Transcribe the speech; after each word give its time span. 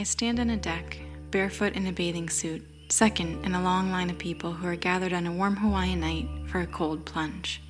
I 0.00 0.02
stand 0.02 0.40
on 0.40 0.48
a 0.48 0.56
deck, 0.56 0.96
barefoot 1.30 1.74
in 1.74 1.86
a 1.86 1.92
bathing 1.92 2.30
suit, 2.30 2.66
second 2.88 3.44
in 3.44 3.54
a 3.54 3.62
long 3.62 3.90
line 3.90 4.08
of 4.08 4.16
people 4.16 4.50
who 4.50 4.66
are 4.66 4.74
gathered 4.74 5.12
on 5.12 5.26
a 5.26 5.32
warm 5.32 5.56
Hawaiian 5.56 6.00
night 6.00 6.26
for 6.46 6.60
a 6.60 6.66
cold 6.66 7.04
plunge. 7.04 7.60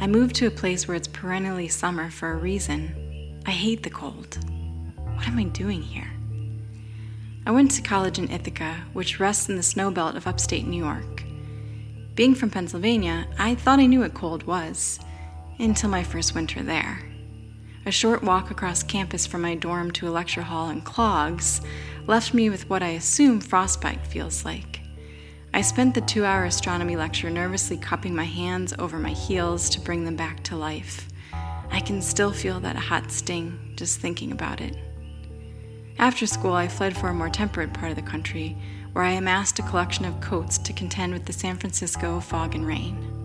I 0.00 0.08
moved 0.08 0.34
to 0.36 0.48
a 0.48 0.50
place 0.50 0.88
where 0.88 0.96
it's 0.96 1.06
perennially 1.06 1.68
summer 1.68 2.10
for 2.10 2.32
a 2.32 2.36
reason. 2.36 3.40
I 3.46 3.52
hate 3.52 3.84
the 3.84 3.90
cold. 3.90 4.38
What 5.14 5.28
am 5.28 5.38
I 5.38 5.44
doing 5.44 5.82
here? 5.82 6.10
I 7.46 7.52
went 7.52 7.70
to 7.70 7.82
college 7.82 8.18
in 8.18 8.28
Ithaca, 8.28 8.82
which 8.92 9.20
rests 9.20 9.48
in 9.48 9.54
the 9.54 9.62
snow 9.62 9.92
belt 9.92 10.16
of 10.16 10.26
upstate 10.26 10.66
New 10.66 10.82
York. 10.82 11.22
Being 12.16 12.34
from 12.34 12.50
Pennsylvania, 12.50 13.28
I 13.38 13.54
thought 13.54 13.78
I 13.78 13.86
knew 13.86 14.00
what 14.00 14.14
cold 14.14 14.42
was, 14.42 14.98
until 15.60 15.90
my 15.90 16.02
first 16.02 16.34
winter 16.34 16.64
there. 16.64 17.08
A 17.86 17.90
short 17.90 18.22
walk 18.22 18.50
across 18.50 18.82
campus 18.82 19.26
from 19.26 19.40
my 19.40 19.54
dorm 19.54 19.90
to 19.92 20.08
a 20.08 20.10
lecture 20.10 20.42
hall 20.42 20.68
in 20.68 20.82
clogs 20.82 21.62
left 22.06 22.34
me 22.34 22.50
with 22.50 22.68
what 22.68 22.82
I 22.82 22.90
assume 22.90 23.40
frostbite 23.40 24.06
feels 24.06 24.44
like. 24.44 24.80
I 25.54 25.62
spent 25.62 25.94
the 25.94 26.02
two 26.02 26.24
hour 26.24 26.44
astronomy 26.44 26.94
lecture 26.94 27.30
nervously 27.30 27.78
cupping 27.78 28.14
my 28.14 28.24
hands 28.24 28.74
over 28.78 28.98
my 28.98 29.10
heels 29.10 29.70
to 29.70 29.80
bring 29.80 30.04
them 30.04 30.14
back 30.14 30.42
to 30.44 30.56
life. 30.56 31.08
I 31.70 31.80
can 31.80 32.02
still 32.02 32.32
feel 32.32 32.60
that 32.60 32.76
hot 32.76 33.10
sting 33.10 33.72
just 33.76 33.98
thinking 33.98 34.30
about 34.30 34.60
it. 34.60 34.76
After 35.98 36.26
school, 36.26 36.52
I 36.52 36.68
fled 36.68 36.96
for 36.96 37.08
a 37.08 37.14
more 37.14 37.30
temperate 37.30 37.72
part 37.72 37.90
of 37.90 37.96
the 37.96 38.02
country, 38.02 38.56
where 38.92 39.04
I 39.04 39.12
amassed 39.12 39.58
a 39.58 39.62
collection 39.62 40.04
of 40.04 40.20
coats 40.20 40.58
to 40.58 40.72
contend 40.72 41.12
with 41.12 41.24
the 41.24 41.32
San 41.32 41.56
Francisco 41.56 42.20
fog 42.20 42.54
and 42.54 42.66
rain. 42.66 43.19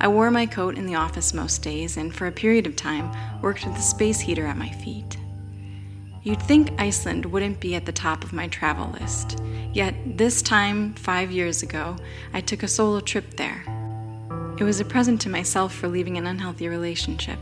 I 0.00 0.08
wore 0.08 0.30
my 0.30 0.46
coat 0.46 0.76
in 0.76 0.86
the 0.86 0.94
office 0.94 1.34
most 1.34 1.62
days 1.62 1.96
and 1.96 2.14
for 2.14 2.26
a 2.26 2.32
period 2.32 2.66
of 2.66 2.76
time 2.76 3.10
worked 3.40 3.66
with 3.66 3.76
a 3.76 3.82
space 3.82 4.20
heater 4.20 4.46
at 4.46 4.56
my 4.56 4.70
feet. 4.70 5.16
You'd 6.22 6.42
think 6.42 6.70
Iceland 6.78 7.26
wouldn't 7.26 7.58
be 7.58 7.74
at 7.74 7.84
the 7.84 7.92
top 7.92 8.22
of 8.22 8.32
my 8.32 8.46
travel 8.46 8.90
list, 9.00 9.40
yet 9.72 9.94
this 10.06 10.40
time, 10.40 10.94
five 10.94 11.32
years 11.32 11.62
ago, 11.62 11.96
I 12.32 12.40
took 12.40 12.62
a 12.62 12.68
solo 12.68 13.00
trip 13.00 13.34
there. 13.36 13.64
It 14.58 14.64
was 14.64 14.78
a 14.78 14.84
present 14.84 15.20
to 15.22 15.28
myself 15.28 15.74
for 15.74 15.88
leaving 15.88 16.16
an 16.18 16.26
unhealthy 16.26 16.68
relationship. 16.68 17.40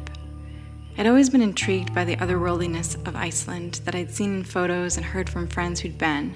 I'd 0.97 1.07
always 1.07 1.29
been 1.29 1.43
intrigued 1.43 1.95
by 1.95 2.05
the 2.05 2.17
otherworldliness 2.17 3.07
of 3.07 3.17
Iceland 3.17 3.81
that 3.85 3.95
I'd 3.95 4.11
seen 4.11 4.39
in 4.39 4.45
photos 4.45 4.97
and 4.97 5.05
heard 5.05 5.29
from 5.29 5.47
friends 5.47 5.81
who'd 5.81 5.99
been, 5.99 6.35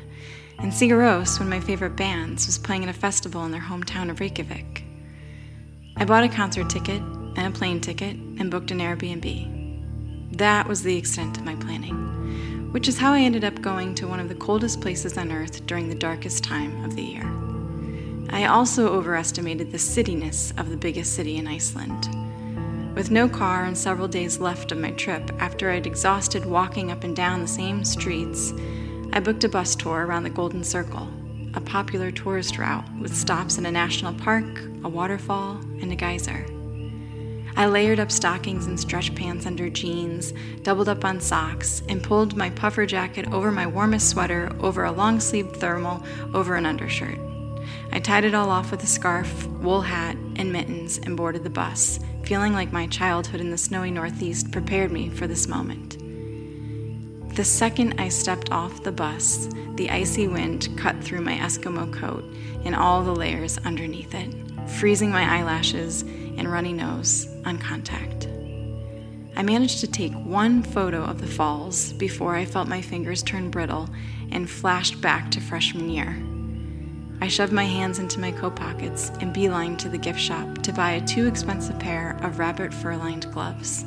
and 0.59 0.71
Sigur 0.71 0.99
Rós, 0.99 1.39
one 1.39 1.49
of 1.49 1.55
my 1.55 1.61
favorite 1.61 1.97
bands, 1.97 2.47
was 2.47 2.59
playing 2.59 2.85
at 2.85 2.95
a 2.95 2.99
festival 2.99 3.45
in 3.45 3.53
their 3.53 3.61
hometown 3.61 4.11
of 4.11 4.21
Reykjavik. 4.21 4.84
I 5.97 6.05
bought 6.05 6.25
a 6.25 6.29
concert 6.29 6.69
ticket 6.69 7.01
and 7.01 7.39
a 7.39 7.51
plane 7.51 7.81
ticket 7.81 8.17
and 8.17 8.51
booked 8.51 8.73
an 8.73 8.81
Airbnb. 8.81 10.37
That 10.37 10.67
was 10.67 10.83
the 10.83 10.97
extent 10.97 11.37
of 11.37 11.45
my 11.45 11.55
planning, 11.55 12.73
which 12.73 12.89
is 12.89 12.99
how 12.99 13.13
I 13.13 13.21
ended 13.21 13.45
up 13.45 13.63
going 13.63 13.95
to 13.97 14.09
one 14.09 14.19
of 14.19 14.29
the 14.29 14.35
coldest 14.35 14.81
places 14.81 15.17
on 15.17 15.31
earth 15.31 15.65
during 15.67 15.89
the 15.89 15.95
darkest 15.95 16.43
time 16.43 16.85
of 16.85 16.97
the 16.97 17.03
year. 17.03 17.33
I 18.31 18.47
also 18.47 18.93
overestimated 18.93 19.71
the 19.71 19.79
cityness 19.79 20.59
of 20.59 20.69
the 20.69 20.77
biggest 20.77 21.15
city 21.15 21.37
in 21.37 21.47
Iceland. 21.47 22.09
With 22.97 23.13
no 23.13 23.29
car 23.29 23.65
and 23.65 23.79
several 23.79 24.09
days 24.09 24.41
left 24.41 24.73
of 24.73 24.79
my 24.79 24.91
trip, 24.91 25.31
after 25.39 25.71
I'd 25.71 25.87
exhausted 25.87 26.45
walking 26.45 26.91
up 26.91 27.05
and 27.05 27.15
down 27.15 27.41
the 27.41 27.49
same 27.49 27.85
streets, 27.85 28.53
I 29.13 29.21
booked 29.21 29.45
a 29.45 29.49
bus 29.49 29.77
tour 29.77 30.07
around 30.07 30.25
the 30.25 30.31
Golden 30.31 30.65
Circle, 30.65 31.09
a 31.55 31.61
popular 31.61 32.11
tourist 32.11 32.59
route 32.59 32.85
with 33.01 33.15
stops 33.15 33.59
in 33.59 33.67
a 33.67 33.71
national 33.71 34.15
park, 34.15 34.45
a 34.83 34.89
waterfall, 34.89 35.61
and 35.81 35.93
a 35.93 35.97
geyser. 35.97 36.45
I 37.57 37.67
layered 37.67 38.01
up 38.01 38.11
stockings 38.11 38.67
and 38.67 38.79
stretch 38.79 39.15
pants 39.15 39.47
under 39.47 39.71
jeans, 39.71 40.33
doubled 40.63 40.89
up 40.89 41.05
on 41.05 41.21
socks, 41.21 41.83
and 41.89 42.03
pulled 42.03 42.37
my 42.37 42.51
puffer 42.51 42.85
jacket 42.85 43.33
over 43.33 43.53
my 43.53 43.67
warmest 43.67 44.11
sweater, 44.11 44.51
over 44.59 44.85
a 44.85 44.93
long 44.93 45.21
sleeved 45.21 45.57
thermal, 45.57 46.05
over 46.35 46.57
an 46.57 46.67
undershirt. 46.67 47.19
I 47.93 48.01
tied 48.01 48.25
it 48.25 48.35
all 48.35 48.51
off 48.51 48.73
with 48.73 48.83
a 48.83 48.87
scarf, 48.87 49.47
wool 49.47 49.83
hat, 49.83 50.17
and 50.35 50.53
mittens 50.53 50.99
and 50.99 51.17
boarded 51.17 51.45
the 51.45 51.51
bus, 51.51 52.01
feeling 52.25 52.53
like 52.53 52.73
my 52.73 52.89
childhood 52.89 53.41
in 53.41 53.51
the 53.51 53.59
snowy 53.59 53.93
Northeast 53.93 54.51
prepared 54.51 54.91
me 54.91 55.09
for 55.09 55.29
this 55.29 55.47
moment. 55.47 56.04
The 57.35 57.43
second 57.45 58.01
I 58.01 58.11
stepped 58.11 58.53
off 58.53 58.85
the 58.85 58.93
bus, 58.93 59.49
the 59.75 59.91
icy 59.91 60.29
wind 60.29 60.69
cut 60.77 61.03
through 61.03 61.23
my 61.23 61.35
Eskimo 61.35 61.93
coat 61.93 62.23
and 62.65 62.77
all 62.77 63.03
the 63.03 63.15
layers 63.15 63.59
underneath 63.59 64.15
it, 64.15 64.33
freezing 64.79 65.11
my 65.11 65.39
eyelashes 65.39 66.03
and 66.03 66.51
runny 66.51 66.73
nose 66.73 67.27
on 67.45 67.59
contact. 67.59 68.29
I 69.37 69.43
managed 69.43 69.81
to 69.81 69.89
take 69.89 70.13
one 70.13 70.63
photo 70.63 71.03
of 71.03 71.21
the 71.21 71.27
falls 71.27 71.93
before 71.95 72.37
I 72.37 72.45
felt 72.45 72.69
my 72.69 72.81
fingers 72.81 73.21
turn 73.21 73.51
brittle 73.51 73.89
and 74.31 74.49
flashed 74.49 75.01
back 75.01 75.33
to 75.33 75.41
freshman 75.41 75.91
year. 75.91 76.17
I 77.21 77.27
shoved 77.27 77.53
my 77.53 77.65
hands 77.65 77.99
into 77.99 78.21
my 78.21 78.31
coat 78.31 78.55
pockets 78.55 79.11
and 79.21 79.35
beelined 79.35 79.79
to 79.79 79.89
the 79.89 79.99
gift 79.99 80.21
shop 80.21 80.59
to 80.59 80.73
buy 80.73 80.93
a 80.93 81.05
too 81.05 81.27
expensive 81.27 81.81
pair 81.81 82.17
of 82.23 82.39
rabbit 82.39 82.73
fur 82.73 82.95
lined 82.97 83.33
gloves. 83.33 83.85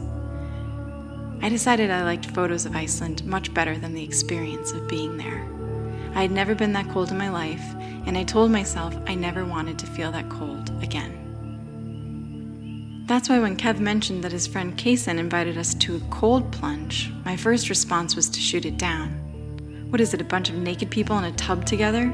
I 1.41 1.49
decided 1.49 1.91
I 1.91 2.03
liked 2.03 2.31
photos 2.31 2.65
of 2.65 2.75
Iceland 2.75 3.25
much 3.25 3.53
better 3.53 3.77
than 3.77 3.93
the 3.93 4.03
experience 4.03 4.71
of 4.71 4.87
being 4.87 5.17
there. 5.17 5.47
I 6.15 6.21
had 6.21 6.31
never 6.31 6.55
been 6.55 6.73
that 6.73 6.89
cold 6.89 7.11
in 7.11 7.17
my 7.17 7.29
life, 7.29 7.63
and 8.05 8.17
I 8.17 8.23
told 8.23 8.51
myself 8.51 8.95
I 9.05 9.15
never 9.15 9.45
wanted 9.45 9.77
to 9.79 9.85
feel 9.85 10.11
that 10.11 10.29
cold 10.29 10.71
again. 10.81 11.27
That's 13.05 13.29
why 13.29 13.39
when 13.39 13.55
Kev 13.55 13.79
mentioned 13.79 14.23
that 14.23 14.31
his 14.31 14.47
friend 14.47 14.77
Kaysen 14.77 15.17
invited 15.17 15.57
us 15.57 15.73
to 15.75 15.95
a 15.95 16.01
cold 16.09 16.51
plunge, 16.51 17.11
my 17.23 17.37
first 17.37 17.69
response 17.69 18.15
was 18.15 18.27
to 18.29 18.39
shoot 18.39 18.65
it 18.65 18.77
down. 18.77 19.87
What 19.89 20.01
is 20.01 20.13
it, 20.13 20.19
a 20.21 20.25
bunch 20.25 20.49
of 20.49 20.55
naked 20.55 20.89
people 20.89 21.17
in 21.17 21.23
a 21.23 21.31
tub 21.33 21.65
together? 21.65 22.11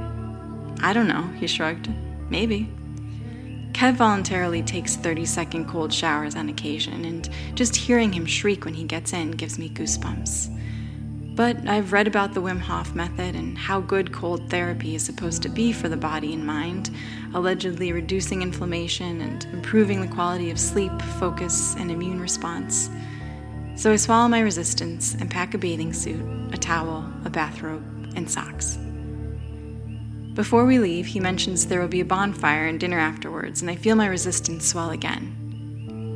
I 0.82 0.94
don't 0.94 1.08
know, 1.08 1.24
he 1.40 1.48
shrugged. 1.48 1.90
Maybe. 2.30 2.70
Kev 3.74 3.96
voluntarily 3.96 4.62
takes 4.62 4.96
30 4.96 5.26
second 5.26 5.68
cold 5.68 5.92
showers 5.92 6.36
on 6.36 6.48
occasion, 6.48 7.06
and 7.06 7.28
just 7.56 7.76
hearing 7.76 8.14
him 8.14 8.26
shriek 8.26 8.66
when 8.66 8.76
he 8.76 8.84
gets 8.84 9.14
in 9.14 9.32
gives 9.32 9.58
me 9.58 9.70
goosebumps. 9.70 10.50
But 11.36 11.68
I've 11.68 11.92
read 11.92 12.06
about 12.06 12.36
the 12.36 12.42
Wim 12.42 12.60
Hof 12.60 12.94
method 12.94 13.36
and 13.36 13.58
how 13.58 13.82
good 13.82 14.14
cold 14.14 14.52
therapy 14.52 14.94
is 14.94 15.04
supposed 15.04 15.42
to 15.42 15.50
be 15.50 15.74
for 15.74 15.90
the 15.90 15.98
body 15.98 16.32
and 16.34 16.46
mind, 16.46 16.92
allegedly 17.34 17.92
reducing 17.92 18.44
inflammation 18.44 19.22
and 19.22 19.44
improving 19.46 20.00
the 20.00 20.14
quality 20.14 20.52
of 20.52 20.60
sleep, 20.60 20.92
focus, 21.20 21.76
and 21.76 21.90
immune 21.90 22.22
response. 22.22 22.92
So 23.76 23.92
I 23.92 23.96
swallow 23.96 24.28
my 24.28 24.42
resistance 24.42 25.16
and 25.16 25.32
pack 25.32 25.56
a 25.56 25.58
bathing 25.58 25.94
suit, 25.94 26.24
a 26.54 26.58
towel, 26.58 27.12
a 27.26 27.32
bathrobe, 27.32 27.84
and 28.16 28.30
socks. 28.30 28.78
Before 30.34 30.66
we 30.66 30.80
leave, 30.80 31.06
he 31.06 31.20
mentions 31.20 31.68
there 31.68 31.80
will 31.80 31.88
be 31.88 32.02
a 32.02 32.06
bonfire 32.06 32.66
and 32.66 32.80
dinner 32.80 32.98
afterwards, 32.98 33.62
and 33.62 33.70
I 33.70 33.76
feel 33.76 33.96
my 33.96 34.08
resistance 34.08 34.68
swell 34.68 34.90
again. 34.90 35.40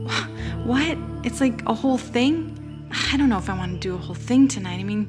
What? 0.63 0.97
It's 1.23 1.39
like 1.39 1.61
a 1.65 1.73
whole 1.73 1.97
thing? 1.97 2.53
I 2.91 3.15
don't 3.15 3.29
know 3.29 3.37
if 3.37 3.49
I 3.49 3.57
want 3.57 3.73
to 3.73 3.79
do 3.79 3.95
a 3.95 3.97
whole 3.97 4.15
thing 4.15 4.49
tonight. 4.49 4.79
I 4.79 4.83
mean, 4.83 5.07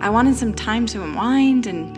I 0.00 0.10
wanted 0.10 0.34
some 0.34 0.52
time 0.52 0.84
to 0.86 1.02
unwind, 1.02 1.66
and 1.66 1.96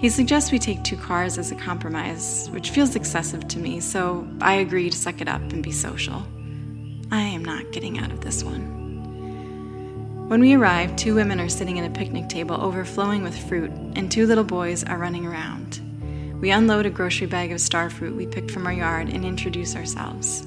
he 0.00 0.08
suggests 0.08 0.52
we 0.52 0.58
take 0.58 0.84
two 0.84 0.96
cars 0.96 1.38
as 1.38 1.50
a 1.50 1.56
compromise, 1.56 2.48
which 2.50 2.70
feels 2.70 2.94
excessive 2.94 3.48
to 3.48 3.58
me, 3.58 3.80
so 3.80 4.28
I 4.40 4.54
agree 4.54 4.90
to 4.90 4.96
suck 4.96 5.20
it 5.20 5.28
up 5.28 5.40
and 5.52 5.62
be 5.62 5.72
social. 5.72 6.22
I 7.10 7.22
am 7.22 7.44
not 7.44 7.72
getting 7.72 7.98
out 7.98 8.12
of 8.12 8.20
this 8.20 8.44
one. 8.44 8.79
When 10.30 10.42
we 10.42 10.54
arrive, 10.54 10.94
two 10.94 11.16
women 11.16 11.40
are 11.40 11.48
sitting 11.48 11.80
at 11.80 11.90
a 11.90 11.92
picnic 11.92 12.28
table 12.28 12.54
overflowing 12.54 13.24
with 13.24 13.36
fruit, 13.48 13.72
and 13.96 14.08
two 14.08 14.28
little 14.28 14.44
boys 14.44 14.84
are 14.84 14.96
running 14.96 15.26
around. 15.26 15.80
We 16.40 16.52
unload 16.52 16.86
a 16.86 16.90
grocery 16.90 17.26
bag 17.26 17.50
of 17.50 17.60
star 17.60 17.90
fruit 17.90 18.14
we 18.14 18.28
picked 18.28 18.52
from 18.52 18.64
our 18.64 18.72
yard 18.72 19.08
and 19.08 19.24
introduce 19.24 19.74
ourselves. 19.74 20.46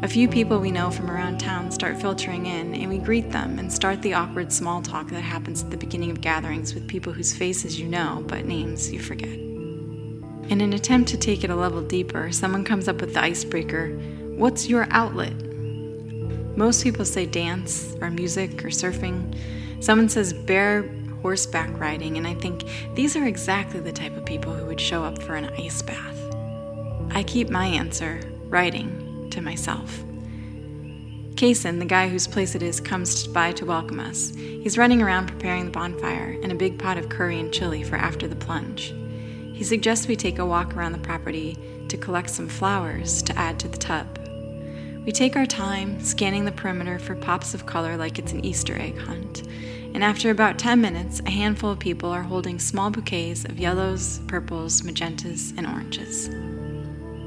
A 0.00 0.08
few 0.08 0.26
people 0.26 0.58
we 0.58 0.70
know 0.70 0.90
from 0.90 1.10
around 1.10 1.38
town 1.38 1.70
start 1.70 2.00
filtering 2.00 2.46
in, 2.46 2.74
and 2.74 2.88
we 2.88 2.96
greet 2.96 3.30
them 3.30 3.58
and 3.58 3.70
start 3.70 4.00
the 4.00 4.14
awkward 4.14 4.50
small 4.54 4.80
talk 4.80 5.10
that 5.10 5.20
happens 5.20 5.62
at 5.62 5.70
the 5.70 5.76
beginning 5.76 6.10
of 6.10 6.22
gatherings 6.22 6.72
with 6.72 6.88
people 6.88 7.12
whose 7.12 7.36
faces 7.36 7.78
you 7.78 7.88
know, 7.88 8.24
but 8.26 8.46
names 8.46 8.90
you 8.90 9.00
forget. 9.00 9.28
In 10.48 10.62
an 10.62 10.72
attempt 10.72 11.10
to 11.10 11.18
take 11.18 11.44
it 11.44 11.50
a 11.50 11.54
level 11.54 11.82
deeper, 11.82 12.32
someone 12.32 12.64
comes 12.64 12.88
up 12.88 13.02
with 13.02 13.12
the 13.12 13.22
icebreaker 13.22 13.90
What's 14.38 14.66
your 14.66 14.86
outlet? 14.90 15.49
Most 16.56 16.82
people 16.82 17.04
say 17.04 17.26
dance, 17.26 17.96
or 18.00 18.10
music, 18.10 18.64
or 18.64 18.68
surfing. 18.68 19.36
Someone 19.82 20.08
says 20.08 20.32
bear 20.32 20.88
horseback 21.22 21.78
riding, 21.78 22.16
and 22.16 22.26
I 22.26 22.34
think 22.34 22.64
these 22.94 23.16
are 23.16 23.26
exactly 23.26 23.80
the 23.80 23.92
type 23.92 24.16
of 24.16 24.24
people 24.24 24.52
who 24.52 24.66
would 24.66 24.80
show 24.80 25.04
up 25.04 25.22
for 25.22 25.36
an 25.36 25.50
ice 25.58 25.82
bath. 25.82 26.18
I 27.10 27.22
keep 27.22 27.50
my 27.50 27.66
answer, 27.66 28.20
writing, 28.44 29.28
to 29.30 29.40
myself. 29.40 30.02
Kaysen, 31.34 31.78
the 31.78 31.86
guy 31.86 32.08
whose 32.08 32.26
place 32.26 32.54
it 32.54 32.62
is, 32.62 32.80
comes 32.80 33.26
by 33.26 33.52
to 33.52 33.64
welcome 33.64 33.98
us. 33.98 34.34
He's 34.34 34.76
running 34.76 35.00
around 35.00 35.26
preparing 35.26 35.64
the 35.64 35.70
bonfire 35.70 36.38
and 36.42 36.52
a 36.52 36.54
big 36.54 36.78
pot 36.78 36.98
of 36.98 37.08
curry 37.08 37.40
and 37.40 37.52
chili 37.52 37.82
for 37.82 37.96
after 37.96 38.28
the 38.28 38.36
plunge. 38.36 38.92
He 39.54 39.64
suggests 39.64 40.06
we 40.06 40.16
take 40.16 40.38
a 40.38 40.44
walk 40.44 40.76
around 40.76 40.92
the 40.92 40.98
property 40.98 41.56
to 41.88 41.96
collect 41.96 42.28
some 42.30 42.48
flowers 42.48 43.22
to 43.22 43.38
add 43.38 43.58
to 43.60 43.68
the 43.68 43.78
tub. 43.78 44.19
We 45.06 45.12
take 45.12 45.34
our 45.34 45.46
time, 45.46 45.98
scanning 46.00 46.44
the 46.44 46.52
perimeter 46.52 46.98
for 46.98 47.14
pops 47.14 47.54
of 47.54 47.64
color 47.64 47.96
like 47.96 48.18
it's 48.18 48.32
an 48.32 48.44
Easter 48.44 48.78
egg 48.78 48.98
hunt, 48.98 49.44
and 49.94 50.04
after 50.04 50.30
about 50.30 50.58
10 50.58 50.78
minutes, 50.78 51.20
a 51.24 51.30
handful 51.30 51.70
of 51.70 51.78
people 51.78 52.10
are 52.10 52.22
holding 52.22 52.58
small 52.58 52.90
bouquets 52.90 53.46
of 53.46 53.58
yellows, 53.58 54.18
purples, 54.26 54.82
magentas, 54.82 55.56
and 55.56 55.66
oranges. 55.66 56.28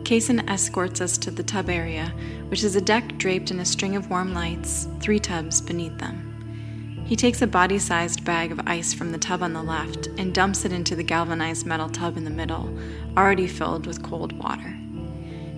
Kaysen 0.04 0.48
escorts 0.48 1.02
us 1.02 1.18
to 1.18 1.31
the 1.31 1.42
tub 1.42 1.68
area, 1.68 2.14
which 2.50 2.64
is 2.64 2.75
a 2.75 2.81
deck 2.81 3.18
draped 3.18 3.50
in 3.50 3.60
a 3.60 3.66
string 3.66 3.96
of 3.96 4.08
warm 4.12 4.36
lights, 4.36 4.88
three 5.00 5.20
tubs 5.20 5.60
beneath 5.60 5.98
them. 5.98 7.04
He 7.08 7.16
takes 7.16 7.42
a 7.42 7.48
body 7.48 7.80
sized 7.80 8.24
bag 8.24 8.52
of 8.52 8.62
ice 8.68 8.94
from 8.94 9.12
the 9.12 9.18
tub 9.18 9.42
on 9.42 9.54
the 9.54 9.64
left 9.64 10.08
and 10.20 10.34
dumps 10.34 10.64
it 10.64 10.72
into 10.72 10.96
the 10.96 11.04
galvanized 11.04 11.66
metal 11.66 11.90
tub 11.90 12.18
in 12.18 12.24
the 12.24 12.30
middle, 12.30 12.78
already 13.18 13.48
filled 13.48 13.88
with 13.88 14.04
cold 14.04 14.31
water. 14.34 14.78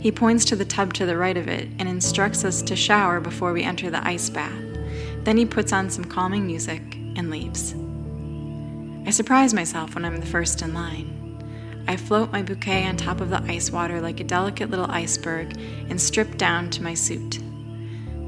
He 0.05 0.11
points 0.11 0.45
to 0.45 0.55
the 0.55 0.65
tub 0.65 0.93
to 0.93 1.07
the 1.07 1.17
right 1.17 1.35
of 1.35 1.47
it 1.47 1.67
and 1.79 1.89
instructs 1.89 2.45
us 2.45 2.61
to 2.61 2.75
shower 2.75 3.19
before 3.19 3.53
we 3.53 3.63
enter 3.63 3.89
the 3.89 4.07
ice 4.07 4.29
bath. 4.29 4.53
Then 5.23 5.35
he 5.35 5.47
puts 5.47 5.73
on 5.73 5.89
some 5.89 6.05
calming 6.05 6.45
music 6.45 6.83
and 7.15 7.31
leaves. 7.31 7.73
I 9.07 9.09
surprise 9.09 9.51
myself 9.51 9.95
when 9.95 10.05
I'm 10.05 10.19
the 10.19 10.25
first 10.27 10.61
in 10.61 10.75
line. 10.75 11.83
I 11.87 11.97
float 11.97 12.31
my 12.31 12.43
bouquet 12.43 12.85
on 12.85 12.97
top 12.97 13.19
of 13.19 13.31
the 13.31 13.41
ice 13.51 13.71
water 13.71 13.99
like 13.99 14.19
a 14.19 14.23
delicate 14.23 14.69
little 14.69 14.91
iceberg 14.91 15.57
and 15.89 15.99
strip 15.99 16.37
down 16.37 16.69
to 16.69 16.83
my 16.83 16.93
suit. 16.93 17.39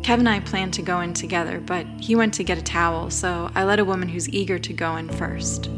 Kev 0.02 0.18
and 0.18 0.28
I 0.28 0.40
planned 0.40 0.74
to 0.74 0.82
go 0.82 1.02
in 1.02 1.14
together, 1.14 1.60
but 1.60 1.86
he 2.00 2.16
went 2.16 2.34
to 2.34 2.44
get 2.44 2.58
a 2.58 2.64
towel, 2.64 3.12
so 3.12 3.52
I 3.54 3.66
let 3.66 3.78
a 3.78 3.86
woman 3.86 4.10
who's 4.10 4.28
eager 4.30 4.58
to 4.58 4.74
go 4.74 4.96
in 4.96 5.10
first. 5.10 5.70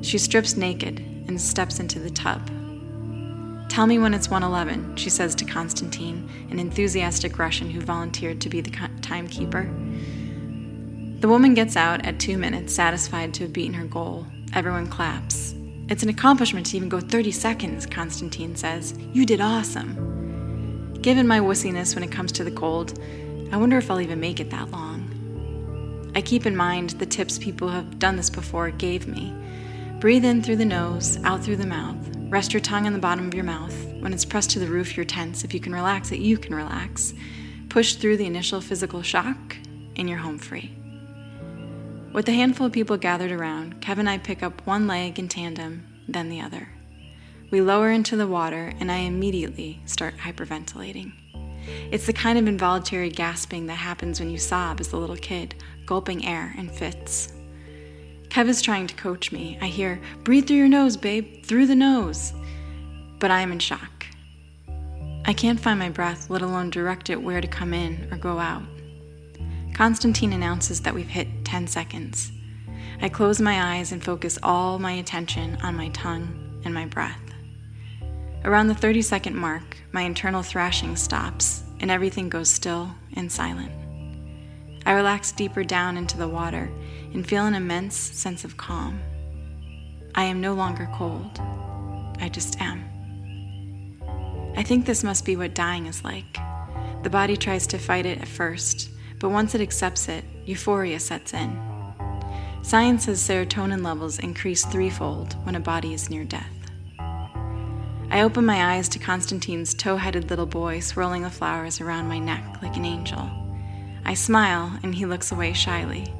She 0.00 0.16
strips 0.16 0.56
naked 0.56 1.00
and 1.26 1.40
steps 1.40 1.80
into 1.80 1.98
the 1.98 2.10
tub. 2.10 2.48
Tell 3.68 3.86
me 3.86 3.98
when 3.98 4.14
it's 4.14 4.30
111, 4.30 4.96
she 4.96 5.10
says 5.10 5.34
to 5.34 5.44
Konstantin, 5.44 6.28
an 6.50 6.58
enthusiastic 6.58 7.38
Russian 7.38 7.70
who 7.70 7.80
volunteered 7.80 8.40
to 8.40 8.48
be 8.48 8.60
the 8.60 8.70
timekeeper. 9.00 9.68
The 11.20 11.28
woman 11.28 11.54
gets 11.54 11.76
out 11.76 12.04
at 12.06 12.20
two 12.20 12.36
minutes, 12.36 12.74
satisfied 12.74 13.34
to 13.34 13.44
have 13.44 13.52
beaten 13.52 13.74
her 13.74 13.86
goal. 13.86 14.26
Everyone 14.52 14.86
claps. 14.86 15.54
It's 15.88 16.02
an 16.02 16.08
accomplishment 16.08 16.66
to 16.66 16.76
even 16.76 16.88
go 16.88 17.00
30 17.00 17.30
seconds, 17.30 17.86
Konstantin 17.86 18.56
says. 18.56 18.94
You 19.12 19.26
did 19.26 19.40
awesome. 19.40 20.92
Given 21.00 21.26
my 21.26 21.40
wussiness 21.40 21.94
when 21.94 22.04
it 22.04 22.12
comes 22.12 22.32
to 22.32 22.44
the 22.44 22.50
cold, 22.50 22.98
I 23.52 23.56
wonder 23.56 23.76
if 23.76 23.90
I'll 23.90 24.00
even 24.00 24.20
make 24.20 24.40
it 24.40 24.50
that 24.50 24.70
long. 24.70 26.12
I 26.14 26.22
keep 26.22 26.46
in 26.46 26.56
mind 26.56 26.90
the 26.90 27.06
tips 27.06 27.38
people 27.38 27.68
who 27.68 27.74
have 27.74 27.98
done 27.98 28.16
this 28.16 28.30
before 28.30 28.70
gave 28.70 29.08
me. 29.08 29.34
Breathe 30.00 30.24
in 30.24 30.42
through 30.42 30.56
the 30.56 30.64
nose, 30.64 31.18
out 31.24 31.42
through 31.42 31.56
the 31.56 31.66
mouth. 31.66 32.13
Rest 32.34 32.52
your 32.52 32.60
tongue 32.60 32.88
on 32.88 32.92
the 32.92 32.98
bottom 32.98 33.28
of 33.28 33.34
your 33.34 33.44
mouth. 33.44 33.72
When 34.00 34.12
it's 34.12 34.24
pressed 34.24 34.50
to 34.50 34.58
the 34.58 34.66
roof, 34.66 34.96
you're 34.96 35.06
tense. 35.06 35.44
If 35.44 35.54
you 35.54 35.60
can 35.60 35.72
relax 35.72 36.10
it, 36.10 36.18
you 36.18 36.36
can 36.36 36.52
relax. 36.52 37.14
Push 37.68 37.94
through 37.94 38.16
the 38.16 38.26
initial 38.26 38.60
physical 38.60 39.02
shock, 39.02 39.56
and 39.94 40.08
you're 40.08 40.18
home 40.18 40.38
free. 40.38 40.76
With 42.12 42.28
a 42.28 42.32
handful 42.32 42.66
of 42.66 42.72
people 42.72 42.96
gathered 42.96 43.30
around, 43.30 43.80
Kevin 43.80 44.08
and 44.08 44.10
I 44.10 44.18
pick 44.18 44.42
up 44.42 44.66
one 44.66 44.88
leg 44.88 45.20
in 45.20 45.28
tandem, 45.28 45.86
then 46.08 46.28
the 46.28 46.40
other. 46.40 46.70
We 47.52 47.60
lower 47.60 47.92
into 47.92 48.16
the 48.16 48.26
water, 48.26 48.72
and 48.80 48.90
I 48.90 48.96
immediately 48.96 49.80
start 49.84 50.16
hyperventilating. 50.16 51.12
It's 51.92 52.06
the 52.06 52.12
kind 52.12 52.36
of 52.36 52.48
involuntary 52.48 53.10
gasping 53.10 53.66
that 53.66 53.74
happens 53.74 54.18
when 54.18 54.30
you 54.30 54.38
sob 54.38 54.80
as 54.80 54.92
a 54.92 54.96
little 54.96 55.14
kid, 55.14 55.54
gulping 55.86 56.26
air 56.26 56.52
in 56.58 56.68
fits. 56.68 57.32
Kev 58.34 58.48
is 58.48 58.60
trying 58.60 58.88
to 58.88 58.96
coach 58.96 59.30
me. 59.30 59.56
I 59.60 59.68
hear, 59.68 60.00
breathe 60.24 60.48
through 60.48 60.56
your 60.56 60.66
nose, 60.66 60.96
babe, 60.96 61.44
through 61.44 61.66
the 61.66 61.76
nose. 61.76 62.32
But 63.20 63.30
I 63.30 63.42
am 63.42 63.52
in 63.52 63.60
shock. 63.60 64.06
I 65.24 65.32
can't 65.32 65.60
find 65.60 65.78
my 65.78 65.88
breath, 65.88 66.28
let 66.30 66.42
alone 66.42 66.70
direct 66.70 67.10
it 67.10 67.22
where 67.22 67.40
to 67.40 67.46
come 67.46 67.72
in 67.72 68.08
or 68.10 68.16
go 68.16 68.40
out. 68.40 68.64
Konstantin 69.72 70.32
announces 70.32 70.80
that 70.80 70.92
we've 70.92 71.06
hit 71.06 71.28
10 71.44 71.68
seconds. 71.68 72.32
I 73.00 73.08
close 73.08 73.40
my 73.40 73.76
eyes 73.76 73.92
and 73.92 74.02
focus 74.02 74.36
all 74.42 74.80
my 74.80 74.94
attention 74.94 75.56
on 75.62 75.76
my 75.76 75.90
tongue 75.90 76.60
and 76.64 76.74
my 76.74 76.86
breath. 76.86 77.22
Around 78.44 78.66
the 78.66 78.74
30 78.74 79.00
second 79.02 79.36
mark, 79.36 79.76
my 79.92 80.02
internal 80.02 80.42
thrashing 80.42 80.96
stops 80.96 81.62
and 81.78 81.88
everything 81.88 82.30
goes 82.30 82.50
still 82.50 82.96
and 83.14 83.30
silent. 83.30 83.70
I 84.86 84.94
relax 84.94 85.30
deeper 85.30 85.62
down 85.62 85.96
into 85.96 86.18
the 86.18 86.28
water 86.28 86.68
and 87.14 87.26
feel 87.26 87.46
an 87.46 87.54
immense 87.54 87.96
sense 87.96 88.44
of 88.44 88.56
calm. 88.56 89.00
I 90.14 90.24
am 90.24 90.40
no 90.40 90.52
longer 90.52 90.88
cold, 90.94 91.40
I 92.20 92.28
just 92.28 92.60
am. 92.60 92.84
I 94.56 94.62
think 94.62 94.84
this 94.84 95.02
must 95.02 95.24
be 95.24 95.36
what 95.36 95.54
dying 95.54 95.86
is 95.86 96.04
like. 96.04 96.36
The 97.02 97.10
body 97.10 97.36
tries 97.36 97.66
to 97.68 97.78
fight 97.78 98.06
it 98.06 98.20
at 98.20 98.28
first, 98.28 98.90
but 99.20 99.30
once 99.30 99.54
it 99.54 99.60
accepts 99.60 100.08
it, 100.08 100.24
euphoria 100.44 101.00
sets 101.00 101.32
in. 101.32 101.58
Science 102.62 103.04
says 103.04 103.20
serotonin 103.20 103.84
levels 103.84 104.18
increase 104.18 104.64
threefold 104.64 105.34
when 105.44 105.54
a 105.54 105.60
body 105.60 105.92
is 105.92 106.10
near 106.10 106.24
death. 106.24 106.50
I 108.10 108.22
open 108.22 108.46
my 108.46 108.74
eyes 108.74 108.88
to 108.90 108.98
Konstantin's 108.98 109.74
tow 109.74 109.96
headed 109.96 110.30
little 110.30 110.46
boy 110.46 110.80
swirling 110.80 111.22
the 111.22 111.30
flowers 111.30 111.80
around 111.80 112.08
my 112.08 112.18
neck 112.18 112.58
like 112.62 112.76
an 112.76 112.84
angel. 112.84 113.28
I 114.04 114.14
smile, 114.14 114.78
and 114.82 114.94
he 114.94 115.06
looks 115.06 115.32
away 115.32 115.52
shyly. 115.52 116.12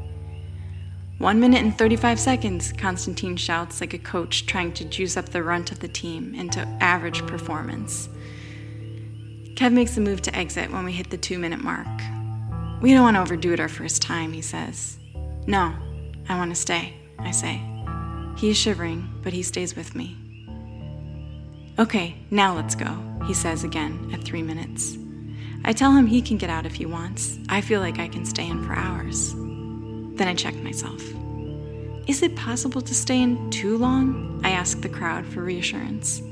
One 1.18 1.38
minute 1.38 1.62
and 1.62 1.76
35 1.76 2.18
seconds, 2.18 2.72
Konstantin 2.72 3.36
shouts 3.36 3.80
like 3.80 3.94
a 3.94 3.98
coach 3.98 4.46
trying 4.46 4.72
to 4.72 4.84
juice 4.84 5.16
up 5.16 5.28
the 5.28 5.44
runt 5.44 5.70
of 5.70 5.78
the 5.78 5.88
team 5.88 6.34
into 6.34 6.60
average 6.80 7.24
performance. 7.26 8.08
Kev 9.54 9.72
makes 9.72 9.96
a 9.96 10.00
move 10.00 10.22
to 10.22 10.34
exit 10.34 10.72
when 10.72 10.84
we 10.84 10.92
hit 10.92 11.10
the 11.10 11.16
two 11.16 11.38
minute 11.38 11.62
mark. 11.62 11.86
We 12.82 12.92
don't 12.92 13.04
want 13.04 13.16
to 13.16 13.20
overdo 13.20 13.52
it 13.52 13.60
our 13.60 13.68
first 13.68 14.02
time, 14.02 14.32
he 14.32 14.42
says. 14.42 14.98
No, 15.46 15.72
I 16.28 16.36
want 16.36 16.50
to 16.50 16.60
stay, 16.60 16.94
I 17.20 17.30
say. 17.30 17.62
He 18.36 18.50
is 18.50 18.56
shivering, 18.56 19.08
but 19.22 19.32
he 19.32 19.44
stays 19.44 19.76
with 19.76 19.94
me. 19.94 20.16
Okay, 21.78 22.16
now 22.32 22.56
let's 22.56 22.74
go, 22.74 22.98
he 23.26 23.34
says 23.34 23.62
again 23.62 24.10
at 24.12 24.24
three 24.24 24.42
minutes. 24.42 24.98
I 25.64 25.72
tell 25.72 25.92
him 25.92 26.08
he 26.08 26.20
can 26.20 26.38
get 26.38 26.50
out 26.50 26.66
if 26.66 26.74
he 26.74 26.86
wants. 26.86 27.38
I 27.48 27.60
feel 27.60 27.80
like 27.80 28.00
I 28.00 28.08
can 28.08 28.24
stay 28.24 28.48
in 28.48 28.64
for 28.64 28.74
hours. 28.74 29.34
Then 30.14 30.28
I 30.28 30.34
check 30.34 30.54
myself. 30.56 31.02
Is 32.06 32.22
it 32.22 32.36
possible 32.36 32.80
to 32.80 32.94
stay 32.94 33.22
in 33.22 33.50
too 33.50 33.78
long? 33.78 34.40
I 34.44 34.50
ask 34.50 34.80
the 34.80 34.88
crowd 34.88 35.26
for 35.26 35.42
reassurance. 35.42 36.22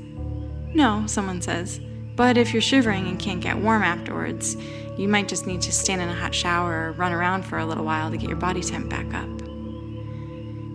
No, 0.73 1.03
someone 1.07 1.41
says, 1.41 1.79
but 2.15 2.37
if 2.37 2.53
you're 2.53 2.61
shivering 2.61 3.07
and 3.07 3.19
can't 3.19 3.41
get 3.41 3.57
warm 3.57 3.81
afterwards, 3.81 4.55
you 4.97 5.07
might 5.07 5.27
just 5.27 5.47
need 5.47 5.61
to 5.61 5.71
stand 5.71 6.01
in 6.01 6.09
a 6.09 6.13
hot 6.13 6.35
shower 6.35 6.89
or 6.89 6.91
run 6.91 7.11
around 7.11 7.43
for 7.43 7.57
a 7.57 7.65
little 7.65 7.85
while 7.85 8.11
to 8.11 8.17
get 8.17 8.29
your 8.29 8.37
body 8.37 8.61
temp 8.61 8.89
back 8.89 9.11
up. 9.13 9.29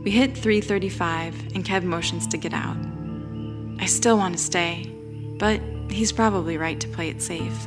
We 0.05 0.11
hit 0.11 0.35
3:35 0.35 1.55
and 1.55 1.65
Kev 1.65 1.85
motions 1.85 2.27
to 2.29 2.37
get 2.37 2.53
out. 2.53 2.77
I 3.79 3.87
still 3.87 4.17
want 4.17 4.37
to 4.37 4.43
stay, 4.43 4.91
but 5.39 5.61
he's 5.91 6.13
probably 6.13 6.57
right 6.57 6.81
to 6.81 6.89
play 6.89 7.09
it 7.09 7.23
safe. 7.23 7.67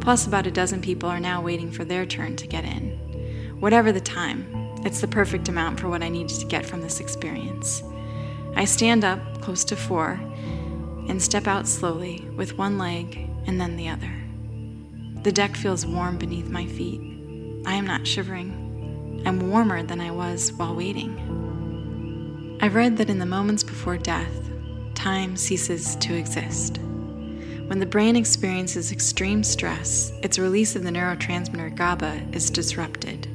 Plus, 0.00 0.26
about 0.26 0.46
a 0.46 0.50
dozen 0.50 0.80
people 0.80 1.08
are 1.08 1.20
now 1.20 1.42
waiting 1.42 1.70
for 1.70 1.84
their 1.84 2.06
turn 2.06 2.36
to 2.36 2.46
get 2.46 2.64
in. 2.64 3.56
Whatever 3.60 3.92
the 3.92 4.00
time, 4.00 4.61
it's 4.84 5.00
the 5.00 5.08
perfect 5.08 5.48
amount 5.48 5.80
for 5.80 5.88
what 5.88 6.02
I 6.02 6.08
needed 6.08 6.38
to 6.40 6.46
get 6.46 6.66
from 6.66 6.80
this 6.80 7.00
experience. 7.00 7.82
I 8.54 8.64
stand 8.64 9.04
up, 9.04 9.40
close 9.40 9.64
to 9.64 9.76
four, 9.76 10.20
and 11.08 11.20
step 11.20 11.46
out 11.46 11.66
slowly 11.66 12.26
with 12.36 12.58
one 12.58 12.78
leg 12.78 13.28
and 13.46 13.60
then 13.60 13.76
the 13.76 13.88
other. 13.88 14.12
The 15.22 15.32
deck 15.32 15.56
feels 15.56 15.86
warm 15.86 16.18
beneath 16.18 16.48
my 16.48 16.66
feet. 16.66 17.00
I 17.64 17.74
am 17.74 17.86
not 17.86 18.06
shivering. 18.06 19.22
I'm 19.24 19.50
warmer 19.50 19.82
than 19.82 20.00
I 20.00 20.10
was 20.10 20.52
while 20.52 20.74
waiting. 20.74 22.58
I've 22.60 22.74
read 22.74 22.96
that 22.96 23.10
in 23.10 23.18
the 23.18 23.26
moments 23.26 23.62
before 23.62 23.96
death, 23.96 24.50
time 24.94 25.36
ceases 25.36 25.96
to 25.96 26.14
exist. 26.14 26.78
When 27.68 27.78
the 27.78 27.86
brain 27.86 28.16
experiences 28.16 28.92
extreme 28.92 29.42
stress, 29.44 30.12
its 30.22 30.38
release 30.38 30.76
of 30.76 30.82
the 30.82 30.90
neurotransmitter 30.90 31.74
GABA 31.74 32.28
is 32.32 32.50
disrupted. 32.50 33.28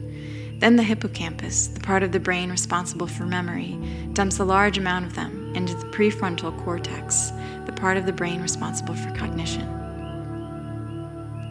Then 0.59 0.75
the 0.75 0.83
hippocampus, 0.83 1.67
the 1.67 1.79
part 1.79 2.01
of 2.01 2.11
the 2.11 2.19
brain 2.19 2.49
responsible 2.49 3.07
for 3.07 3.25
memory, 3.25 3.79
dumps 4.13 4.39
a 4.39 4.45
large 4.45 4.79
amount 4.79 5.05
of 5.05 5.15
them 5.15 5.53
into 5.55 5.75
the 5.75 5.85
prefrontal 5.85 6.57
cortex, 6.63 7.31
the 7.65 7.73
part 7.73 7.97
of 7.97 8.05
the 8.07 8.13
brain 8.13 8.41
responsible 8.41 8.95
for 8.95 9.11
cognition. 9.13 9.73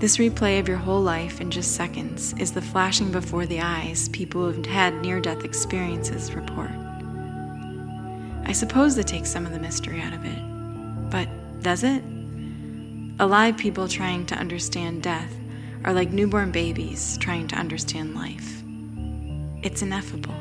This 0.01 0.19
replay 0.19 0.61
of 0.61 0.69
your 0.69 0.77
whole 0.77 1.01
life 1.01 1.41
in 1.41 1.51
just 1.51 1.77
seconds 1.77 2.35
is 2.35 2.53
the 2.53 2.61
flashing 2.61 3.13
before 3.13 3.47
the 3.47 3.61
eyes 3.61 4.09
people 4.11 4.51
who've 4.51 4.67
had 4.67 4.95
near 5.01 5.21
death 5.21 5.45
experiences 5.45 6.35
report. 6.35 6.71
I 8.45 8.53
suppose 8.53 8.97
that 8.97 9.07
takes 9.07 9.31
some 9.31 9.47
of 9.47 9.53
the 9.53 9.59
mystery 9.59 10.01
out 10.01 10.13
of 10.13 10.25
it. 10.25 11.11
But 11.11 11.29
does 11.63 11.83
it? 11.83 12.03
Alive 13.19 13.57
people 13.57 13.89
trying 13.89 14.27
to 14.27 14.35
understand 14.35 15.03
death 15.03 15.35
are 15.85 15.93
like 15.93 16.11
newborn 16.11 16.51
babies 16.51 17.17
trying 17.19 17.49
to 17.49 17.57
understand 17.57 18.15
life. 18.15 18.63
It's 19.67 19.83
ineffable. 19.83 20.33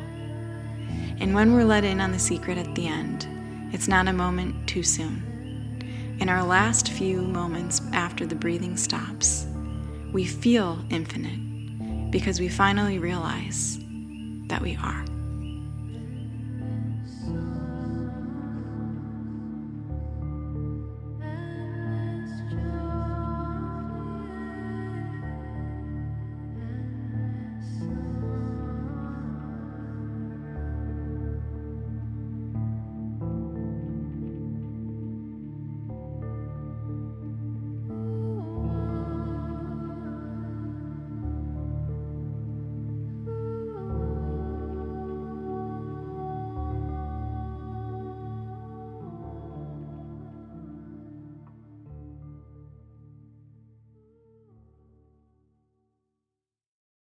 And 1.19 1.33
when 1.33 1.51
we're 1.51 1.63
let 1.63 1.83
in 1.83 1.99
on 1.99 2.11
the 2.11 2.19
secret 2.19 2.59
at 2.59 2.75
the 2.75 2.85
end, 2.85 3.27
it's 3.73 3.87
not 3.87 4.07
a 4.07 4.13
moment 4.13 4.69
too 4.69 4.83
soon. 4.83 6.19
In 6.19 6.29
our 6.29 6.43
last 6.43 6.91
few 6.91 7.23
moments 7.23 7.81
after 7.91 8.27
the 8.27 8.35
breathing 8.35 8.77
stops, 8.77 9.47
we 10.13 10.25
feel 10.25 10.79
infinite 10.91 12.11
because 12.11 12.39
we 12.39 12.47
finally 12.47 12.99
realize 12.99 13.79
that 14.45 14.61
we 14.61 14.75
are. 14.75 15.03